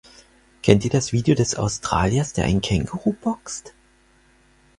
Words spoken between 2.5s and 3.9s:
Känguru boxt?